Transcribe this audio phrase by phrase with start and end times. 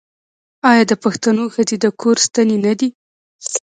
[0.69, 2.89] آیا د پښتنو ښځې د کور ستنې نه دي؟